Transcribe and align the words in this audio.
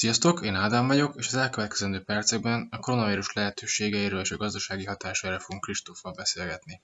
Sziasztok, 0.00 0.44
én 0.44 0.54
Ádám 0.54 0.86
vagyok, 0.86 1.14
és 1.16 1.26
az 1.26 1.34
elkövetkezendő 1.34 2.00
percekben 2.00 2.68
a 2.70 2.78
koronavírus 2.78 3.32
lehetőségeiről 3.32 4.20
és 4.20 4.30
a 4.30 4.36
gazdasági 4.36 4.84
hatására 4.84 5.38
fogunk 5.38 5.64
Kristóffal 5.64 6.12
beszélgetni. 6.12 6.82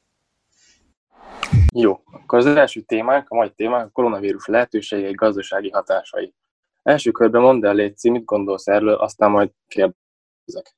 Jó, 1.75 2.01
akkor 2.05 2.39
az 2.39 2.47
első 2.47 2.81
témánk, 2.81 3.29
a 3.29 3.35
mai 3.35 3.51
témánk 3.51 3.87
a 3.87 3.91
koronavírus 3.91 4.47
lehetőségei, 4.47 5.13
gazdasági 5.13 5.71
hatásai. 5.71 6.35
Első 6.83 7.11
körben 7.11 7.41
mondd 7.41 7.67
el, 7.67 7.75
Léci, 7.75 8.11
mit 8.11 8.25
gondolsz 8.25 8.67
erről, 8.67 8.95
aztán 8.95 9.31
majd 9.31 9.51
kérdezek. 9.69 10.75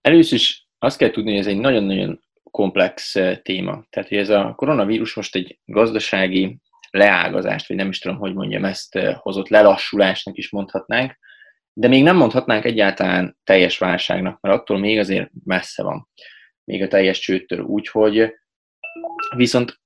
Először 0.00 0.38
is 0.38 0.68
azt 0.78 0.98
kell 0.98 1.10
tudni, 1.10 1.30
hogy 1.30 1.40
ez 1.40 1.46
egy 1.46 1.60
nagyon-nagyon 1.60 2.20
komplex 2.50 3.16
eh, 3.16 3.36
téma. 3.36 3.84
Tehát, 3.90 4.08
hogy 4.08 4.18
ez 4.18 4.28
a 4.28 4.54
koronavírus 4.56 5.14
most 5.14 5.34
egy 5.34 5.58
gazdasági 5.64 6.60
leágazást, 6.90 7.68
vagy 7.68 7.76
nem 7.76 7.88
is 7.88 7.98
tudom, 7.98 8.18
hogy 8.18 8.34
mondjam, 8.34 8.64
ezt 8.64 8.98
hozott 8.98 9.48
lelassulásnak 9.48 10.36
is 10.36 10.50
mondhatnánk, 10.50 11.18
de 11.72 11.88
még 11.88 12.02
nem 12.02 12.16
mondhatnánk 12.16 12.64
egyáltalán 12.64 13.36
teljes 13.44 13.78
válságnak, 13.78 14.40
mert 14.40 14.60
attól 14.60 14.78
még 14.78 14.98
azért 14.98 15.30
messze 15.44 15.82
van, 15.82 16.08
még 16.64 16.82
a 16.82 16.88
teljes 16.88 17.18
csőttől. 17.18 17.60
Úgyhogy 17.60 18.34
viszont 19.36 19.80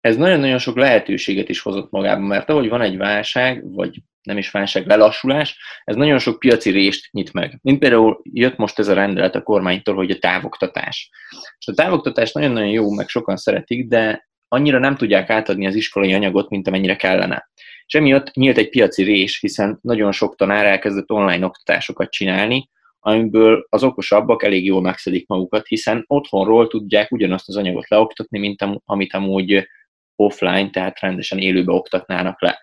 ez 0.00 0.16
nagyon-nagyon 0.16 0.58
sok 0.58 0.76
lehetőséget 0.76 1.48
is 1.48 1.60
hozott 1.60 1.90
magában, 1.90 2.24
mert 2.24 2.50
ahogy 2.50 2.68
van 2.68 2.80
egy 2.80 2.96
válság, 2.96 3.72
vagy 3.72 4.02
nem 4.22 4.38
is 4.38 4.50
válság, 4.50 4.86
lelassulás, 4.86 5.58
ez 5.84 5.96
nagyon 5.96 6.18
sok 6.18 6.38
piaci 6.38 6.70
rést 6.70 7.12
nyit 7.12 7.32
meg. 7.32 7.58
Mint 7.62 7.78
például 7.78 8.20
jött 8.22 8.56
most 8.56 8.78
ez 8.78 8.88
a 8.88 8.94
rendelet 8.94 9.34
a 9.34 9.42
kormánytól, 9.42 9.94
hogy 9.94 10.10
a 10.10 10.18
távoktatás. 10.18 11.10
És 11.58 11.66
a 11.66 11.74
távoktatás 11.74 12.32
nagyon-nagyon 12.32 12.68
jó, 12.68 12.90
meg 12.90 13.08
sokan 13.08 13.36
szeretik, 13.36 13.88
de 13.88 14.25
annyira 14.48 14.78
nem 14.78 14.96
tudják 14.96 15.30
átadni 15.30 15.66
az 15.66 15.74
iskolai 15.74 16.12
anyagot, 16.12 16.48
mint 16.48 16.68
amennyire 16.68 16.96
kellene. 16.96 17.50
És 17.86 17.94
emiatt 17.94 18.32
nyílt 18.32 18.56
egy 18.56 18.68
piaci 18.68 19.02
rés, 19.02 19.40
hiszen 19.40 19.78
nagyon 19.82 20.12
sok 20.12 20.36
tanár 20.36 20.66
elkezdett 20.66 21.10
online 21.10 21.46
oktatásokat 21.46 22.10
csinálni, 22.10 22.68
amiből 23.00 23.66
az 23.68 23.82
okosabbak 23.82 24.42
elég 24.42 24.64
jól 24.64 24.80
megszedik 24.80 25.26
magukat, 25.26 25.66
hiszen 25.66 26.04
otthonról 26.06 26.66
tudják 26.66 27.12
ugyanazt 27.12 27.48
az 27.48 27.56
anyagot 27.56 27.88
leoktatni, 27.88 28.38
mint 28.38 28.64
amit 28.84 29.14
amúgy 29.14 29.68
offline, 30.16 30.70
tehát 30.70 31.00
rendesen 31.00 31.38
élőbe 31.38 31.72
oktatnának 31.72 32.42
le. 32.42 32.60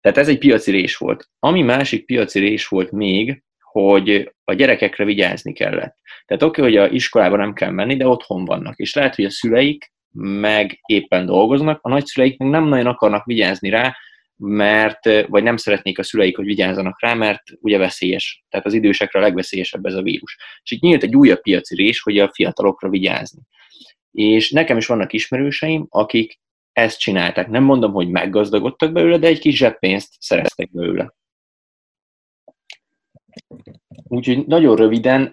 Tehát 0.00 0.18
ez 0.18 0.28
egy 0.28 0.38
piaci 0.38 0.70
rés 0.70 0.96
volt. 0.96 1.28
Ami 1.38 1.62
másik 1.62 2.06
piaci 2.06 2.38
rés 2.38 2.68
volt 2.68 2.90
még, 2.90 3.42
hogy 3.60 4.34
a 4.44 4.52
gyerekekre 4.52 5.04
vigyázni 5.04 5.52
kellett. 5.52 5.96
Tehát 6.26 6.42
oké, 6.42 6.60
okay, 6.60 6.76
hogy 6.76 6.76
a 6.76 6.94
iskolába 6.94 7.36
nem 7.36 7.52
kell 7.52 7.70
menni, 7.70 7.96
de 7.96 8.08
otthon 8.08 8.44
vannak. 8.44 8.78
És 8.78 8.94
lehet, 8.94 9.14
hogy 9.14 9.24
a 9.24 9.30
szüleik 9.30 9.92
meg 10.16 10.80
éppen 10.86 11.26
dolgoznak, 11.26 11.78
a 11.82 11.88
nagyszüleik 11.88 12.38
meg 12.38 12.48
nem 12.48 12.64
nagyon 12.64 12.86
akarnak 12.86 13.24
vigyázni 13.24 13.68
rá, 13.68 13.96
mert, 14.36 15.26
vagy 15.28 15.42
nem 15.42 15.56
szeretnék 15.56 15.98
a 15.98 16.02
szüleik, 16.02 16.36
hogy 16.36 16.44
vigyázzanak 16.44 17.00
rá, 17.00 17.14
mert 17.14 17.42
ugye 17.60 17.78
veszélyes. 17.78 18.44
Tehát 18.48 18.66
az 18.66 18.72
idősekre 18.72 19.18
a 19.18 19.22
legveszélyesebb 19.22 19.84
ez 19.84 19.94
a 19.94 20.02
vírus. 20.02 20.36
És 20.62 20.70
itt 20.70 20.80
nyílt 20.80 21.02
egy 21.02 21.16
újabb 21.16 21.40
piaci 21.40 21.74
rés, 21.74 22.00
hogy 22.00 22.18
a 22.18 22.30
fiatalokra 22.32 22.88
vigyázni. 22.88 23.42
És 24.10 24.50
nekem 24.50 24.76
is 24.76 24.86
vannak 24.86 25.12
ismerőseim, 25.12 25.86
akik 25.88 26.38
ezt 26.72 26.98
csinálták. 26.98 27.48
Nem 27.48 27.62
mondom, 27.62 27.92
hogy 27.92 28.08
meggazdagodtak 28.08 28.92
belőle, 28.92 29.18
de 29.18 29.26
egy 29.26 29.38
kis 29.38 29.56
zseppénzt 29.56 30.14
szereztek 30.18 30.70
belőle. 30.72 31.14
Úgyhogy 34.08 34.46
nagyon 34.46 34.76
röviden 34.76 35.32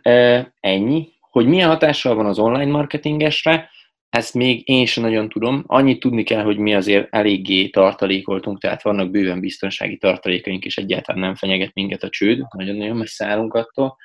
ennyi, 0.59 1.09
hogy 1.19 1.47
milyen 1.47 1.69
hatással 1.69 2.15
van 2.15 2.25
az 2.25 2.39
online 2.39 2.71
marketingesre, 2.71 3.69
ezt 4.11 4.33
még 4.33 4.69
én 4.69 4.85
sem 4.85 5.03
nagyon 5.03 5.29
tudom. 5.29 5.63
Annyit 5.67 5.99
tudni 5.99 6.23
kell, 6.23 6.43
hogy 6.43 6.57
mi 6.57 6.75
azért 6.75 7.07
eléggé 7.13 7.69
tartalékoltunk, 7.69 8.59
tehát 8.59 8.81
vannak 8.81 9.11
bőven 9.11 9.39
biztonsági 9.39 9.97
tartalékaink, 9.97 10.65
és 10.65 10.77
egyáltalán 10.77 11.21
nem 11.21 11.35
fenyeget 11.35 11.73
minket 11.73 12.03
a 12.03 12.09
csőd, 12.09 12.45
nagyon-nagyon 12.57 12.97
messze 12.97 13.25
állunk 13.25 13.53
attól. 13.53 13.97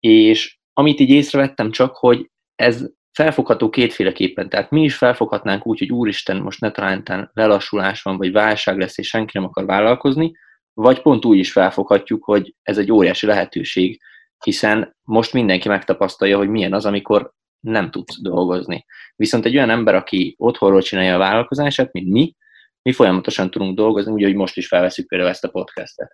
És 0.00 0.58
amit 0.72 1.00
így 1.00 1.10
észrevettem 1.10 1.70
csak, 1.70 1.96
hogy 1.96 2.30
ez 2.54 2.86
felfogható 3.12 3.70
kétféleképpen. 3.70 4.48
Tehát 4.48 4.70
mi 4.70 4.82
is 4.82 4.96
felfoghatnánk 4.96 5.66
úgy, 5.66 5.78
hogy 5.78 5.92
úristen, 5.92 6.36
most 6.36 6.60
ne 6.60 6.70
talántán 6.70 7.30
lelassulás 7.32 8.02
van, 8.02 8.16
vagy 8.16 8.32
válság 8.32 8.78
lesz, 8.78 8.98
és 8.98 9.08
senki 9.08 9.30
nem 9.34 9.44
akar 9.44 9.64
vállalkozni, 9.64 10.32
vagy 10.72 11.02
pont 11.02 11.24
úgy 11.24 11.38
is 11.38 11.52
felfoghatjuk, 11.52 12.24
hogy 12.24 12.54
ez 12.62 12.78
egy 12.78 12.92
óriási 12.92 13.26
lehetőség, 13.26 14.00
hiszen 14.44 14.96
most 15.02 15.32
mindenki 15.32 15.68
megtapasztalja, 15.68 16.36
hogy 16.36 16.48
milyen 16.48 16.72
az, 16.72 16.86
amikor 16.86 17.32
nem 17.60 17.90
tudsz 17.90 18.20
dolgozni. 18.20 18.84
Viszont 19.16 19.44
egy 19.44 19.56
olyan 19.56 19.70
ember, 19.70 19.94
aki 19.94 20.34
otthonról 20.38 20.82
csinálja 20.82 21.14
a 21.14 21.18
vállalkozását, 21.18 21.92
mint 21.92 22.08
mi, 22.08 22.34
mi 22.82 22.92
folyamatosan 22.92 23.50
tudunk 23.50 23.76
dolgozni, 23.76 24.12
úgy, 24.12 24.22
hogy 24.22 24.34
most 24.34 24.56
is 24.56 24.68
felveszünk 24.68 25.08
például 25.08 25.30
ezt 25.30 25.44
a 25.44 25.50
podcastet. 25.50 26.12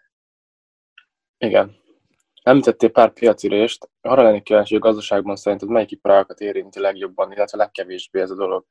Igen. 1.39 1.77
Említettél 2.43 2.91
pár 2.91 3.12
piaci 3.12 3.49
részt, 3.49 3.91
arra 4.01 4.23
lennék 4.23 4.43
kíváncsi, 4.43 4.75
hogy 4.75 4.83
a 4.83 4.87
gazdaságban 4.87 5.37
szerinted 5.37 5.69
melyik 5.69 5.91
iparágakat 5.91 6.41
érinti 6.41 6.81
legjobban, 6.81 7.33
illetve 7.33 7.59
legkevésbé 7.59 8.21
ez 8.21 8.31
a 8.31 8.34
dolog. 8.37 8.65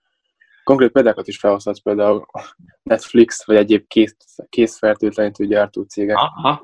Konkrét 0.63 0.91
példákat 0.91 1.27
is 1.27 1.37
felhozhatsz, 1.37 1.81
például 1.81 2.25
Netflix, 2.83 3.45
vagy 3.45 3.55
egyéb 3.55 3.87
kész, 3.87 4.15
készfertőtlenítő 4.49 5.45
gyártó 5.45 5.83
cégek. 5.83 6.15
Aha. 6.15 6.61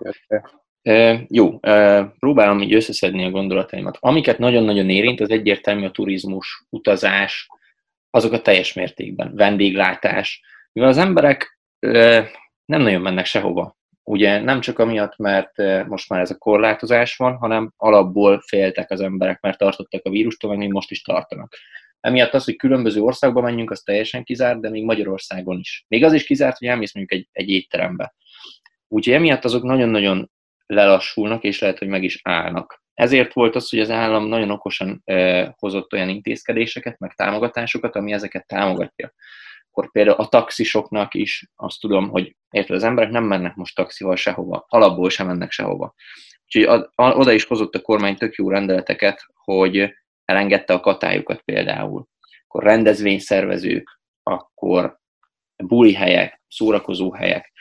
E, 0.82 1.26
jó, 1.28 1.58
e, 1.62 2.04
próbálom 2.20 2.62
így 2.62 2.74
összeszedni 2.74 3.26
a 3.26 3.30
gondolataimat. 3.30 3.98
Amiket 4.00 4.38
nagyon-nagyon 4.38 4.90
érint, 4.90 5.20
az 5.20 5.30
egyértelmű 5.30 5.86
a 5.86 5.92
turizmus, 5.92 6.66
utazás, 6.70 7.48
azok 8.10 8.32
a 8.32 8.42
teljes 8.42 8.74
mértékben, 8.74 9.36
vendéglátás. 9.36 10.42
Mivel 10.72 10.90
az 10.90 10.98
emberek 10.98 11.60
e, 11.80 12.30
nem 12.66 12.82
nagyon 12.82 13.02
mennek 13.02 13.26
sehova. 13.26 13.80
Ugye 14.04 14.40
nem 14.40 14.60
csak 14.60 14.80
amiatt, 14.80 15.18
mert 15.18 15.58
most 15.88 16.10
már 16.10 16.20
ez 16.20 16.32
a 16.32 16.38
korlátozás 16.38 17.16
van, 17.16 17.36
hanem 17.36 17.74
alapból 17.78 18.42
féltek 18.48 18.92
az 18.92 19.02
emberek, 19.02 19.42
mert 19.42 19.58
tartottak 19.58 20.06
a 20.06 20.10
vírustól, 20.10 20.50
meg 20.50 20.60
még 20.60 20.72
most 20.72 20.92
is 20.92 21.02
tartanak. 21.02 21.56
Emiatt 22.00 22.34
az, 22.34 22.46
hogy 22.46 22.56
különböző 22.56 23.02
országba 23.02 23.42
menjünk, 23.42 23.72
az 23.72 23.82
teljesen 23.82 24.24
kizárt, 24.24 24.62
de 24.62 24.70
még 24.70 24.84
Magyarországon 24.84 25.60
is. 25.60 25.86
Még 25.88 26.04
az 26.04 26.14
is 26.14 26.24
kizárt, 26.24 26.58
hogy 26.58 26.68
elmész 26.68 26.94
mondjuk 26.94 27.20
egy, 27.20 27.28
egy 27.32 27.50
étterembe. 27.50 28.14
Úgyhogy 28.88 29.14
emiatt 29.14 29.46
azok 29.46 29.64
nagyon-nagyon 29.64 30.32
lelassulnak, 30.72 31.44
és 31.44 31.60
lehet, 31.60 31.80
hogy 31.80 31.88
meg 31.88 32.04
is 32.04 32.20
állnak. 32.24 32.84
Ezért 32.94 33.34
volt 33.34 33.56
az, 33.56 33.70
hogy 33.70 33.80
az 33.80 33.90
állam 33.90 34.28
nagyon 34.28 34.50
okosan 34.50 35.04
hozott 35.56 35.94
olyan 35.94 36.10
intézkedéseket, 36.10 37.00
meg 37.00 37.14
támogatásokat, 37.14 37.96
ami 37.96 38.14
ezeket 38.14 38.48
támogatja. 38.48 39.14
Akkor 39.70 39.92
például 39.92 40.18
a 40.18 40.28
taxisoknak 40.28 41.14
is 41.14 41.50
azt 41.56 41.80
tudom, 41.80 42.10
hogy 42.10 42.36
érted, 42.50 42.76
az 42.76 42.84
emberek 42.84 43.12
nem 43.12 43.24
mennek 43.24 43.56
most 43.56 43.76
taxival 43.76 44.16
sehova, 44.16 44.66
alapból 44.68 45.10
sem 45.10 45.28
mennek 45.28 45.52
sehova. 45.52 45.94
Úgyhogy 46.46 46.84
oda 46.96 47.32
is 47.32 47.44
hozott 47.44 47.76
a 47.76 47.82
kormány 47.82 48.16
tök 48.16 48.36
jó 48.36 48.50
rendeleteket, 48.50 49.26
hogy 49.34 49.94
elengedte 50.26 50.74
a 50.74 50.80
katályokat 50.80 51.42
például. 51.42 52.08
Akkor 52.48 52.64
rendezvényszervezők, 52.64 54.00
akkor 54.24 55.00
buli 55.64 55.94
helyek, 55.94 56.42
szórakozó 56.48 57.14
helyek. 57.14 57.52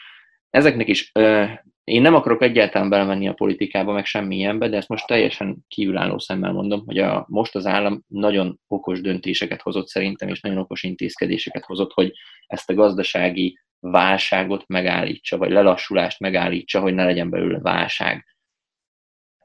Ezeknek 0.50 0.88
is 0.88 1.10
ö, 1.14 1.44
én 1.90 2.02
nem 2.02 2.14
akarok 2.14 2.42
egyáltalán 2.42 2.88
belemenni 2.88 3.28
a 3.28 3.32
politikába, 3.32 3.92
meg 3.92 4.04
semmilyenbe, 4.04 4.68
de 4.68 4.76
ezt 4.76 4.88
most 4.88 5.06
teljesen 5.06 5.56
kívülálló 5.68 6.18
szemmel 6.18 6.52
mondom, 6.52 6.82
hogy 6.86 6.98
a, 6.98 7.24
most 7.28 7.54
az 7.54 7.66
állam 7.66 8.04
nagyon 8.06 8.60
okos 8.68 9.00
döntéseket 9.00 9.62
hozott 9.62 9.88
szerintem, 9.88 10.28
és 10.28 10.40
nagyon 10.40 10.58
okos 10.58 10.82
intézkedéseket 10.82 11.64
hozott, 11.64 11.92
hogy 11.92 12.12
ezt 12.46 12.70
a 12.70 12.74
gazdasági 12.74 13.58
válságot 13.80 14.64
megállítsa, 14.66 15.38
vagy 15.38 15.50
lelassulást 15.50 16.20
megállítsa, 16.20 16.80
hogy 16.80 16.94
ne 16.94 17.04
legyen 17.04 17.30
belőle 17.30 17.58
válság. 17.58 18.26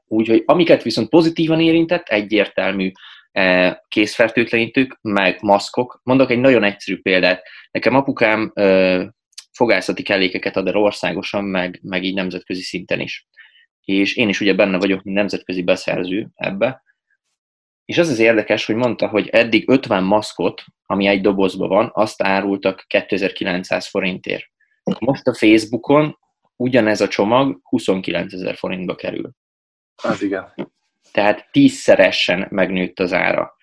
Úgyhogy 0.06 0.42
amiket 0.46 0.82
viszont 0.82 1.08
pozitívan 1.08 1.60
érintett, 1.60 2.08
egyértelmű 2.08 2.90
e, 3.32 3.84
készfertőtlenítők, 3.88 4.98
meg 5.02 5.38
maszkok. 5.42 6.00
Mondok 6.02 6.30
egy 6.30 6.40
nagyon 6.40 6.64
egyszerű 6.64 7.00
példát. 7.00 7.42
Nekem 7.70 7.94
apukám 7.94 8.52
fogászati 9.56 10.02
kellékeket 10.02 10.56
ad 10.56 10.66
el 10.66 10.76
országosan, 10.76 11.44
meg, 11.44 11.80
meg 11.82 12.04
így 12.04 12.14
nemzetközi 12.14 12.62
szinten 12.62 13.00
is. 13.00 13.26
És 13.84 14.16
én 14.16 14.28
is 14.28 14.40
ugye 14.40 14.54
benne 14.54 14.78
vagyok, 14.78 15.02
mint 15.02 15.16
nemzetközi 15.16 15.62
beszerző 15.62 16.28
ebbe. 16.34 16.82
És 17.84 17.98
az 17.98 18.08
az 18.08 18.18
érdekes, 18.18 18.66
hogy 18.66 18.74
mondta, 18.74 19.08
hogy 19.08 19.28
eddig 19.28 19.68
50 19.68 20.02
maszkot, 20.02 20.64
ami 20.86 21.06
egy 21.06 21.20
dobozban 21.20 21.68
van, 21.68 21.90
azt 21.94 22.22
árultak 22.22 22.84
2900 22.86 23.86
forintért. 23.88 24.44
Most 24.98 25.26
a 25.26 25.34
Facebookon 25.34 26.18
ugyanez 26.56 27.00
a 27.00 27.08
csomag 27.08 27.60
29 27.62 28.32
ezer 28.32 28.54
forintba 28.56 28.94
kerül. 28.94 29.30
Az 30.02 30.22
igen. 30.22 30.54
Tehát 31.12 31.48
tízszeresen 31.50 32.46
megnőtt 32.50 32.98
az 32.98 33.12
ára. 33.12 33.56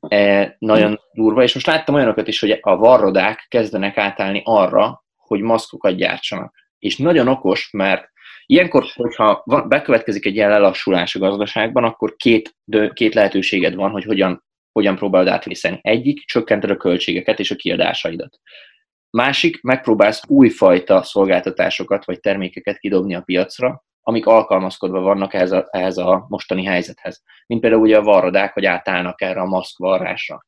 E, 0.00 0.56
nagyon 0.58 1.00
durva, 1.12 1.42
és 1.42 1.54
most 1.54 1.66
láttam 1.66 1.94
olyanokat 1.94 2.28
is, 2.28 2.40
hogy 2.40 2.58
a 2.60 2.76
varrodák 2.76 3.46
kezdenek 3.48 3.98
átállni 3.98 4.42
arra, 4.44 5.01
hogy 5.32 5.40
maszkokat 5.40 5.96
gyártsanak. 5.96 6.54
És 6.78 6.96
nagyon 6.96 7.28
okos, 7.28 7.70
mert 7.70 8.10
ilyenkor, 8.46 8.84
hogyha 8.94 9.44
bekövetkezik 9.68 10.26
egy 10.26 10.34
ilyen 10.34 10.48
lelassulás 10.48 11.14
a 11.14 11.18
gazdaságban, 11.18 11.84
akkor 11.84 12.16
két, 12.16 12.56
két 12.92 13.14
lehetőséged 13.14 13.74
van, 13.74 13.90
hogy 13.90 14.04
hogyan, 14.04 14.44
hogyan 14.72 14.96
próbálod 14.96 15.28
átvészeni. 15.28 15.78
Egyik, 15.82 16.24
csökkented 16.24 16.70
a 16.70 16.76
költségeket 16.76 17.38
és 17.38 17.50
a 17.50 17.56
kiadásaidat. 17.56 18.38
Másik, 19.10 19.62
megpróbálsz 19.62 20.22
újfajta 20.26 21.02
szolgáltatásokat 21.02 22.04
vagy 22.04 22.20
termékeket 22.20 22.78
kidobni 22.78 23.14
a 23.14 23.20
piacra, 23.20 23.84
amik 24.00 24.26
alkalmazkodva 24.26 25.00
vannak 25.00 25.34
ehhez 25.34 25.52
a, 25.52 25.68
ehhez 25.70 25.96
a 25.98 26.26
mostani 26.28 26.64
helyzethez. 26.64 27.22
Mint 27.46 27.60
például 27.60 27.82
ugye 27.82 27.96
a 27.96 28.02
varrodák, 28.02 28.52
hogy 28.52 28.64
átállnak 28.64 29.20
erre 29.20 29.40
a 29.40 29.46
maszk 29.46 29.78
varrásra. 29.78 30.46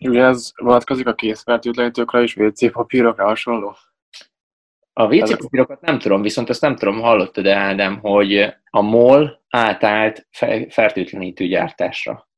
Uh-huh. 0.00 0.24
ez 0.24 0.52
vonatkozik 0.56 1.06
a 1.06 1.14
készfertőtlenítőkre 1.14 2.22
és 2.22 2.36
WC 2.36 2.72
papírokra 2.72 3.24
hasonló? 3.24 3.76
A 4.92 5.14
WC 5.14 5.36
papírokat 5.36 5.80
nem 5.80 5.98
tudom, 5.98 6.22
viszont 6.22 6.48
ezt 6.48 6.60
nem 6.60 6.76
tudom, 6.76 7.00
hallottad 7.00 7.44
de 7.44 7.56
Ádám, 7.56 7.98
hogy 7.98 8.54
a 8.70 8.80
MOL 8.80 9.42
átállt 9.48 10.26
fertőtlenítő 10.68 11.46
gyártásra. 11.46 12.28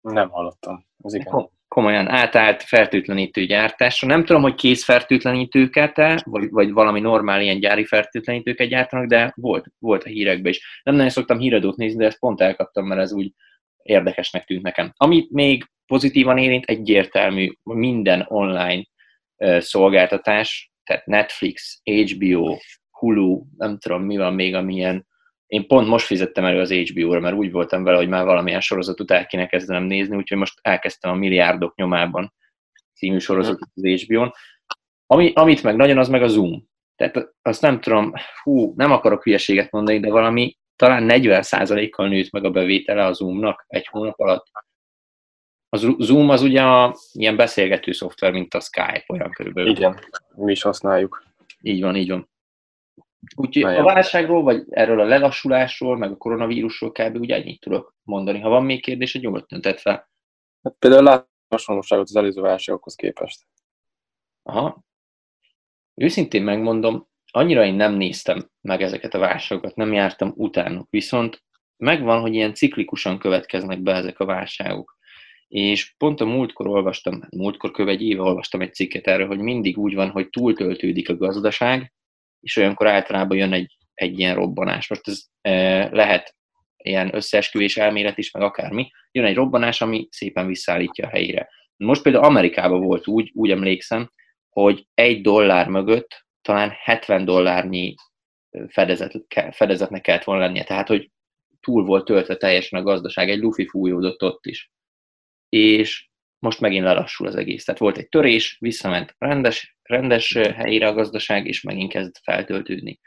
Nem 0.00 0.28
hallottam. 0.28 0.86
Ez 1.02 1.14
igen. 1.14 1.48
Komolyan 1.68 2.08
átállt 2.08 2.62
fertőtlenítő 2.62 3.44
gyártásra. 3.44 4.08
Nem 4.08 4.24
tudom, 4.24 4.42
hogy 4.42 4.54
kész 4.54 4.84
fertőtlenítőket 4.84 6.22
vagy, 6.24 6.50
vagy 6.50 6.72
valami 6.72 7.00
normál 7.00 7.40
ilyen 7.40 7.60
gyári 7.60 7.84
fertőtlenítőket 7.84 8.68
gyártanak, 8.68 9.06
de 9.06 9.32
volt, 9.36 9.66
volt 9.78 10.04
a 10.04 10.08
hírekben 10.08 10.52
is. 10.52 10.80
Nem 10.82 10.94
nagyon 10.94 11.10
szoktam 11.10 11.38
híradót 11.38 11.76
nézni, 11.76 11.98
de 11.98 12.06
ezt 12.06 12.18
pont 12.18 12.40
elkaptam, 12.40 12.86
mert 12.86 13.00
ez 13.00 13.12
úgy 13.12 13.32
érdekesnek 13.84 14.44
tűnt 14.44 14.62
nekem. 14.62 14.92
Amit 14.96 15.30
még 15.30 15.64
pozitívan 15.86 16.38
érint, 16.38 16.64
egyértelmű 16.64 17.52
minden 17.62 18.24
online 18.28 18.84
szolgáltatás, 19.58 20.72
tehát 20.84 21.06
Netflix, 21.06 21.80
HBO, 21.84 22.56
Hulu, 22.90 23.42
nem 23.56 23.78
tudom 23.78 24.02
mi 24.02 24.16
van 24.16 24.34
még, 24.34 24.54
amilyen 24.54 25.06
én 25.46 25.66
pont 25.66 25.88
most 25.88 26.06
fizettem 26.06 26.44
elő 26.44 26.60
az 26.60 26.72
HBO-ra, 26.72 27.20
mert 27.20 27.36
úgy 27.36 27.50
voltam 27.50 27.82
vele, 27.82 27.96
hogy 27.96 28.08
már 28.08 28.24
valamilyen 28.24 28.60
sorozatot 28.60 29.10
el 29.10 29.26
kéne 29.26 29.46
kezdenem 29.46 29.82
nézni, 29.82 30.16
úgyhogy 30.16 30.38
most 30.38 30.58
elkezdtem 30.62 31.10
a 31.10 31.14
Milliárdok 31.14 31.76
nyomában 31.76 32.34
című 32.94 33.18
sorozatot 33.18 33.68
az 33.74 34.02
HBO-n. 34.02 34.32
Ami, 35.06 35.32
amit 35.34 35.62
meg 35.62 35.76
nagyon, 35.76 35.98
az 35.98 36.08
meg 36.08 36.22
a 36.22 36.26
Zoom. 36.26 36.68
Tehát 36.96 37.34
azt 37.42 37.60
nem 37.60 37.80
tudom, 37.80 38.12
hú, 38.42 38.72
nem 38.76 38.92
akarok 38.92 39.22
hülyeséget 39.22 39.70
mondani, 39.70 40.00
de 40.00 40.10
valami 40.10 40.56
talán 40.76 41.08
40%-kal 41.10 42.08
nőtt 42.08 42.30
meg 42.30 42.44
a 42.44 42.50
bevétele 42.50 43.04
a 43.04 43.12
Zoomnak 43.12 43.64
egy 43.68 43.86
hónap 43.86 44.20
alatt. 44.20 44.46
A 45.68 45.76
Zoom 45.76 46.28
az 46.28 46.42
ugye 46.42 46.62
a, 46.62 46.96
ilyen 47.12 47.36
beszélgető 47.36 47.92
szoftver, 47.92 48.32
mint 48.32 48.54
a 48.54 48.60
Skype, 48.60 49.04
olyan 49.06 49.30
körülbelül. 49.30 49.70
Igen, 49.70 49.98
mi 50.34 50.52
is 50.52 50.62
használjuk. 50.62 51.22
Így 51.60 51.80
van, 51.80 51.96
így 51.96 52.08
van. 52.08 52.28
Úgyhogy 53.36 53.62
a 53.62 53.82
válságról, 53.82 54.42
vagy 54.42 54.64
erről 54.70 55.00
a 55.00 55.04
lelassulásról, 55.04 55.96
meg 55.96 56.10
a 56.10 56.16
koronavírusról 56.16 56.92
kb. 56.92 57.16
ugye 57.16 57.34
ennyit 57.34 57.60
tudok 57.60 57.94
mondani. 58.02 58.40
Ha 58.40 58.48
van 58.48 58.64
még 58.64 58.82
kérdés, 58.82 59.14
egy 59.14 59.22
nyugodtan 59.22 59.60
tett 59.60 59.80
fel. 59.80 60.08
Hát 60.62 60.74
például 60.78 61.02
lát 61.02 61.28
hasonlóságot 61.48 62.08
az 62.08 62.16
előző 62.16 62.40
válságokhoz 62.40 62.94
képest. 62.94 63.46
Aha. 64.42 64.84
Őszintén 65.94 66.42
megmondom, 66.42 67.08
annyira 67.36 67.64
én 67.64 67.74
nem 67.74 67.94
néztem 67.94 68.48
meg 68.60 68.82
ezeket 68.82 69.14
a 69.14 69.18
válságokat, 69.18 69.74
nem 69.74 69.92
jártam 69.92 70.32
utánuk, 70.36 70.86
viszont 70.90 71.42
megvan, 71.76 72.20
hogy 72.20 72.34
ilyen 72.34 72.54
ciklikusan 72.54 73.18
következnek 73.18 73.82
be 73.82 73.94
ezek 73.94 74.18
a 74.18 74.24
válságok. 74.24 74.98
És 75.48 75.94
pont 75.96 76.20
a 76.20 76.24
múltkor 76.24 76.66
olvastam, 76.66 77.20
múltkor 77.36 77.70
köv 77.70 77.88
egy 77.88 78.02
éve 78.02 78.22
olvastam 78.22 78.60
egy 78.60 78.74
cikket 78.74 79.06
erről, 79.06 79.26
hogy 79.26 79.38
mindig 79.38 79.78
úgy 79.78 79.94
van, 79.94 80.10
hogy 80.10 80.28
túltöltődik 80.28 81.08
a 81.08 81.16
gazdaság, 81.16 81.92
és 82.40 82.56
olyankor 82.56 82.86
általában 82.86 83.36
jön 83.36 83.52
egy, 83.52 83.76
egy 83.94 84.18
ilyen 84.18 84.34
robbanás. 84.34 84.88
Most 84.88 85.08
ez 85.08 85.24
e, 85.40 85.88
lehet 85.92 86.34
ilyen 86.76 87.14
összeesküvés 87.14 87.76
elmélet 87.76 88.18
is, 88.18 88.30
meg 88.30 88.42
akármi. 88.42 88.90
Jön 89.12 89.24
egy 89.24 89.34
robbanás, 89.34 89.80
ami 89.80 90.08
szépen 90.10 90.46
visszaállítja 90.46 91.06
a 91.06 91.10
helyére. 91.10 91.48
Most 91.76 92.02
például 92.02 92.24
Amerikában 92.24 92.80
volt 92.80 93.06
úgy, 93.06 93.30
úgy 93.34 93.50
emlékszem, 93.50 94.10
hogy 94.48 94.86
egy 94.94 95.20
dollár 95.20 95.68
mögött 95.68 96.23
talán 96.44 96.72
70 96.82 97.24
dollárnyi 97.24 97.94
fedezet, 98.68 99.12
fedezetnek 99.50 100.02
kellett 100.02 100.24
volna 100.24 100.44
lennie. 100.44 100.64
Tehát, 100.64 100.88
hogy 100.88 101.10
túl 101.60 101.84
volt 101.84 102.04
töltve 102.04 102.36
teljesen 102.36 102.78
a 102.78 102.82
gazdaság, 102.82 103.30
egy 103.30 103.38
lufi 103.38 103.66
fújódott 103.66 104.22
ott 104.22 104.46
is. 104.46 104.72
És 105.48 106.08
most 106.38 106.60
megint 106.60 106.84
lelassul 106.84 107.26
az 107.26 107.36
egész. 107.36 107.64
Tehát 107.64 107.80
volt 107.80 107.96
egy 107.96 108.08
törés, 108.08 108.56
visszament 108.60 109.14
rendes, 109.18 109.76
rendes 109.82 110.32
helyére 110.32 110.88
a 110.88 110.94
gazdaság, 110.94 111.46
és 111.46 111.62
megint 111.62 111.92
kezd 111.92 112.16
feltöltődni. 112.22 113.00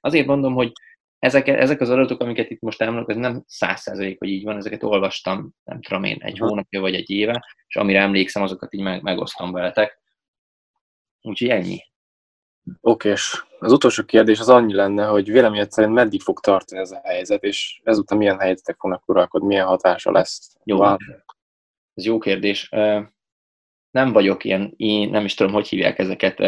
Azért 0.00 0.26
mondom, 0.26 0.54
hogy 0.54 0.72
ezek, 1.18 1.48
ezek 1.48 1.80
az 1.80 1.90
adatok, 1.90 2.20
amiket 2.20 2.50
itt 2.50 2.60
most 2.60 2.80
elmondok, 2.80 3.10
ez 3.10 3.16
nem 3.16 3.42
száz 3.46 3.80
százalék, 3.80 4.18
hogy 4.18 4.28
így 4.28 4.44
van, 4.44 4.56
ezeket 4.56 4.82
olvastam, 4.82 5.54
nem 5.64 5.82
tudom 5.82 6.04
én, 6.04 6.16
egy 6.20 6.38
hónapja 6.38 6.80
vagy 6.80 6.94
egy 6.94 7.10
éve, 7.10 7.44
és 7.66 7.76
amire 7.76 8.00
emlékszem, 8.00 8.42
azokat 8.42 8.74
így 8.74 8.82
meg, 8.82 9.02
megosztom 9.02 9.52
veletek. 9.52 9.98
Úgyhogy 11.20 11.48
ennyi. 11.48 11.78
Oké, 12.80 13.10
és 13.10 13.42
az 13.58 13.72
utolsó 13.72 14.04
kérdés 14.04 14.40
az 14.40 14.48
annyi 14.48 14.74
lenne, 14.74 15.06
hogy 15.06 15.30
véleményed 15.30 15.70
szerint 15.70 15.94
meddig 15.94 16.20
fog 16.20 16.40
tartani 16.40 16.80
ez 16.80 16.90
a 16.90 17.00
helyzet, 17.04 17.42
és 17.42 17.80
ezután 17.84 18.18
milyen 18.18 18.38
helyzetek 18.38 18.76
fognak 18.78 19.08
uralkodni, 19.08 19.46
milyen 19.46 19.66
hatása 19.66 20.10
lesz? 20.10 20.56
Jó, 20.64 20.76
Van. 20.76 20.98
ez 21.94 22.04
jó 22.04 22.18
kérdés. 22.18 22.68
Nem 23.90 24.12
vagyok 24.12 24.44
ilyen, 24.44 24.72
én 24.76 25.10
nem 25.10 25.24
is 25.24 25.34
tudom, 25.34 25.52
hogy 25.52 25.68
hívják 25.68 25.98
ezeket, 25.98 26.38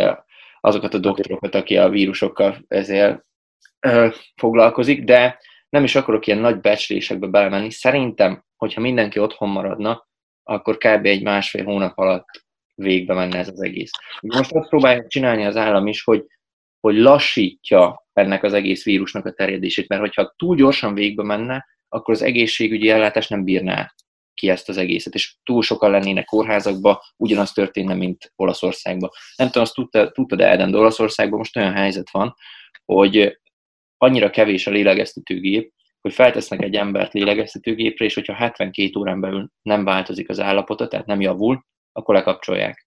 azokat 0.60 0.94
a 0.94 0.98
doktorokat, 0.98 1.54
aki 1.54 1.76
a 1.76 1.88
vírusokkal 1.88 2.64
ezért 2.68 3.24
foglalkozik, 4.36 5.04
de 5.04 5.38
nem 5.68 5.84
is 5.84 5.94
akarok 5.94 6.26
ilyen 6.26 6.38
nagy 6.38 6.60
becslésekbe 6.60 7.26
belemenni. 7.26 7.70
Szerintem, 7.70 8.44
hogyha 8.56 8.80
mindenki 8.80 9.18
otthon 9.18 9.48
maradna, 9.48 10.06
akkor 10.42 10.76
kb. 10.76 11.06
egy 11.06 11.22
másfél 11.22 11.64
hónap 11.64 11.98
alatt 11.98 12.45
végbe 12.76 13.14
menne 13.14 13.38
ez 13.38 13.48
az 13.48 13.62
egész. 13.62 13.90
Most 14.20 14.52
azt 14.52 14.68
próbálja 14.68 15.06
csinálni 15.06 15.44
az 15.44 15.56
állam 15.56 15.86
is, 15.86 16.02
hogy, 16.02 16.24
hogy 16.80 16.96
lassítja 16.96 18.06
ennek 18.12 18.42
az 18.42 18.52
egész 18.52 18.84
vírusnak 18.84 19.26
a 19.26 19.32
terjedését, 19.32 19.88
mert 19.88 20.00
hogyha 20.00 20.34
túl 20.36 20.56
gyorsan 20.56 20.94
végbe 20.94 21.22
menne, 21.22 21.66
akkor 21.88 22.14
az 22.14 22.22
egészségügyi 22.22 22.88
ellátás 22.88 23.28
nem 23.28 23.44
bírná 23.44 23.94
ki 24.34 24.48
ezt 24.48 24.68
az 24.68 24.76
egészet, 24.76 25.14
és 25.14 25.36
túl 25.42 25.62
sokan 25.62 25.90
lennének 25.90 26.24
kórházakba, 26.24 27.02
ugyanaz 27.16 27.52
történne, 27.52 27.94
mint 27.94 28.32
Olaszországban. 28.36 29.10
Nem 29.36 29.46
tudom, 29.46 29.62
azt 29.62 29.74
tudtad, 29.74 30.12
tudtad 30.12 30.40
Eden, 30.40 30.70
de 30.70 30.78
Olaszországban 30.78 31.38
most 31.38 31.56
olyan 31.56 31.72
helyzet 31.72 32.10
van, 32.10 32.34
hogy 32.84 33.38
annyira 33.96 34.30
kevés 34.30 34.66
a 34.66 34.70
lélegeztetőgép, 34.70 35.72
hogy 36.00 36.14
feltesznek 36.14 36.62
egy 36.62 36.74
embert 36.74 37.12
lélegeztetőgépre, 37.12 38.04
és 38.04 38.14
hogyha 38.14 38.34
72 38.34 38.90
órán 38.98 39.20
belül 39.20 39.50
nem 39.62 39.84
változik 39.84 40.28
az 40.28 40.40
állapota, 40.40 40.88
tehát 40.88 41.06
nem 41.06 41.20
javul, 41.20 41.64
akkor 41.96 42.14
lekapcsolják. 42.14 42.86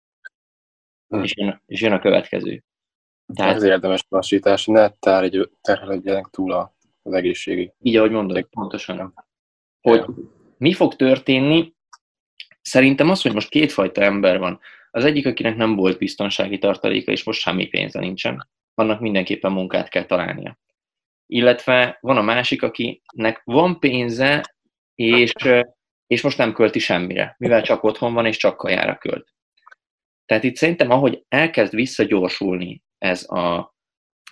Hmm. 1.08 1.24
És, 1.24 1.36
jön, 1.36 1.62
és 1.66 1.82
jön 1.82 1.92
a 1.92 2.00
következő. 2.00 2.64
Tehát, 3.34 3.56
ez 3.56 3.64
érdemes 3.64 4.06
lassítás, 4.10 4.66
ne 4.66 4.90
terhelődjenek 5.62 6.28
túl 6.32 6.51
az 7.01 7.13
egészségi. 7.13 7.74
Így, 7.82 7.96
ahogy 7.96 8.12
mondod, 8.12 8.44
pontosan. 8.44 9.13
Hogy 9.82 10.06
mi 10.58 10.74
fog 10.74 10.96
történni? 10.96 11.74
Szerintem 12.62 13.10
az, 13.10 13.22
hogy 13.22 13.34
most 13.34 13.50
kétfajta 13.50 14.01
ember 14.01 14.39
van. 14.39 14.60
Az 14.92 15.06
egyik, 15.06 15.25
akinek 15.25 15.56
nem 15.56 15.75
volt 15.75 15.98
biztonsági 15.98 16.58
tartaléka, 16.58 17.12
és 17.12 17.24
most 17.24 17.39
semmi 17.39 17.68
pénze 17.68 18.00
nincsen. 18.00 18.50
Annak 18.74 19.00
mindenképpen 19.00 19.51
munkát 19.51 19.89
kell 19.89 20.06
találnia. 20.06 20.60
Illetve 21.25 21.98
van 22.01 22.18
a 22.18 22.22
másik, 22.22 22.63
akinek 22.63 23.42
van 23.44 23.80
pénze, 23.80 24.56
és 24.96 25.32
és 26.10 26.22
most 26.22 26.38
nem 26.38 26.54
költi 26.54 26.80
semmire, 26.80 27.36
mivel 27.38 27.62
csak 27.62 27.84
otthon 27.84 28.13
van, 28.13 28.25
és 28.25 28.38
csak 28.38 28.58
kajára 28.58 28.98
költ. 28.98 29.34
Tehát 30.25 30.44
itt 30.44 30.56
szerintem, 30.56 30.92
ahogy 30.92 31.24
elkezd 31.28 31.75
visszagyorsulni 31.75 32.84
ez 32.98 33.32
a, 33.32 33.75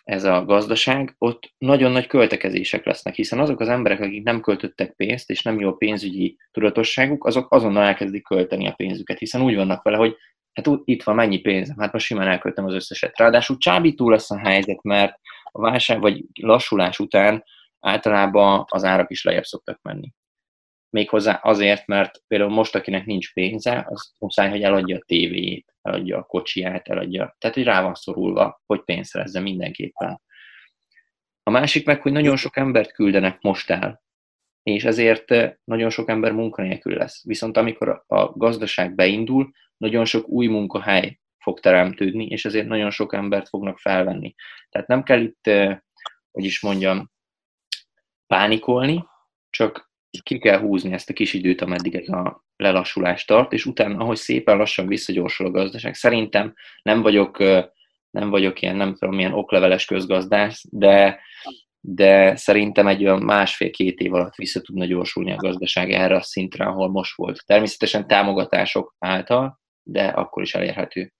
ez 0.03 0.23
a 0.23 0.45
gazdaság, 0.45 1.15
ott 1.17 1.53
nagyon 1.57 1.91
nagy 1.91 2.07
költekezések 2.07 2.85
lesznek, 2.85 3.13
hiszen 3.13 3.39
azok 3.39 3.59
az 3.59 3.67
emberek, 3.67 3.99
akik 3.99 4.23
nem 4.23 4.41
költöttek 4.41 4.91
pénzt, 4.91 5.29
és 5.29 5.41
nem 5.41 5.59
jó 5.59 5.69
a 5.69 5.73
pénzügyi 5.73 6.37
tudatosságuk, 6.51 7.25
azok 7.25 7.53
azonnal 7.53 7.83
elkezdik 7.83 8.23
költeni 8.23 8.67
a 8.67 8.73
pénzüket, 8.73 9.19
hiszen 9.19 9.41
úgy 9.41 9.55
vannak 9.55 9.83
vele, 9.83 9.97
hogy 9.97 10.15
hát 10.53 10.67
itt 10.83 11.03
van 11.03 11.15
mennyi 11.15 11.39
pénzem, 11.39 11.77
hát 11.79 11.93
most 11.93 12.05
simán 12.05 12.27
elköltem 12.27 12.65
az 12.65 12.73
összeset. 12.73 13.17
Ráadásul 13.17 13.57
csábító 13.57 14.09
lesz 14.09 14.31
a 14.31 14.37
helyzet, 14.37 14.83
mert 14.83 15.19
a 15.43 15.61
válság 15.61 15.99
vagy 15.99 16.23
lassulás 16.41 16.99
után 16.99 17.43
általában 17.79 18.65
az 18.67 18.83
árak 18.83 19.11
is 19.11 19.23
lejjebb 19.23 19.43
szoktak 19.43 19.79
menni. 19.81 20.13
Méghozzá 20.89 21.33
azért, 21.33 21.87
mert 21.87 22.21
például 22.27 22.51
most, 22.51 22.75
akinek 22.75 23.05
nincs 23.05 23.33
pénze, 23.33 23.85
az 23.89 24.13
muszáj, 24.19 24.49
hogy 24.49 24.61
eladja 24.61 24.97
a 24.97 25.03
tévéjét, 25.05 25.75
eladja 25.81 26.17
a 26.17 26.23
kocsiját, 26.23 26.87
eladja. 26.87 27.35
Tehát, 27.37 27.55
hogy 27.55 27.65
rá 27.65 27.81
van 27.81 27.93
szorulva, 27.93 28.61
hogy 28.65 28.83
pénzt 28.83 29.09
szerezze 29.09 29.39
mindenképpen. 29.39 30.21
A 31.43 31.49
másik 31.49 31.85
meg, 31.85 32.01
hogy 32.01 32.11
nagyon 32.11 32.35
sok 32.35 32.57
embert 32.57 32.91
küldenek 32.91 33.41
most 33.41 33.69
el, 33.69 34.01
és 34.63 34.83
ezért 34.83 35.31
eh, 35.31 35.53
nagyon 35.63 35.89
sok 35.89 36.09
ember 36.09 36.31
munkanélkül 36.31 36.93
lesz. 36.93 37.23
Viszont 37.25 37.57
amikor 37.57 38.03
a 38.07 38.37
gazdaság 38.37 38.95
beindul, 38.95 39.51
nagyon 39.77 40.05
sok 40.05 40.27
új 40.27 40.47
munkahely 40.47 41.19
fog 41.37 41.59
teremtődni, 41.59 42.25
és 42.25 42.45
ezért 42.45 42.67
nagyon 42.67 42.89
sok 42.89 43.13
embert 43.13 43.49
fognak 43.49 43.79
felvenni. 43.79 44.35
Tehát 44.69 44.87
nem 44.87 45.03
kell 45.03 45.21
itt, 45.21 45.47
eh, 45.47 45.77
hogy 46.31 46.43
is 46.43 46.61
mondjam, 46.61 47.11
pánikolni, 48.27 49.05
csak 49.49 49.86
ki 50.23 50.37
kell 50.37 50.59
húzni 50.59 50.93
ezt 50.93 51.09
a 51.09 51.13
kis 51.13 51.33
időt, 51.33 51.61
ameddig 51.61 51.95
ez 51.95 52.07
a 52.09 52.43
lelassulás 52.55 53.25
tart, 53.25 53.53
és 53.53 53.65
utána, 53.65 53.97
ahogy 53.97 54.17
szépen 54.17 54.57
lassan 54.57 54.87
visszagyorsul 54.87 55.45
a 55.45 55.51
gazdaság, 55.51 55.93
szerintem 55.93 56.53
nem 56.81 57.01
vagyok, 57.01 57.37
nem 58.09 58.29
vagyok 58.29 58.61
ilyen, 58.61 58.75
nem 58.75 58.95
tudom, 58.95 59.15
milyen 59.15 59.33
okleveles 59.33 59.85
közgazdász, 59.85 60.63
de, 60.69 61.19
de 61.79 62.35
szerintem 62.35 62.87
egy 62.87 63.05
olyan 63.05 63.21
másfél-két 63.21 63.99
év 63.99 64.13
alatt 64.13 64.35
vissza 64.35 64.61
tudna 64.61 64.85
gyorsulni 64.85 65.31
a 65.31 65.35
gazdaság 65.35 65.91
erre 65.91 66.15
a 66.15 66.21
szintre, 66.21 66.65
ahol 66.65 66.89
most 66.89 67.15
volt. 67.15 67.43
Természetesen 67.45 68.07
támogatások 68.07 68.95
által, 68.99 69.59
de 69.83 70.07
akkor 70.07 70.43
is 70.43 70.53
elérhető. 70.53 71.11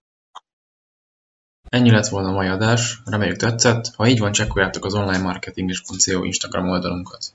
Ennyi 1.70 1.92
lett 1.92 2.08
volna 2.08 2.28
a 2.28 2.34
mai 2.34 2.48
adás, 2.48 3.00
reméljük 3.06 3.38
tetszett, 3.38 3.88
ha 3.96 4.08
így 4.08 4.20
van, 4.20 4.32
csekkoljátok 4.32 4.86
az 4.86 4.94
online 4.94 5.22
marketing.co 5.22 6.24
Instagram 6.24 6.70
oldalunkat. 6.70 7.26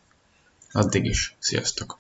Addig 0.73 1.05
is, 1.05 1.37
sziasztok! 1.38 1.99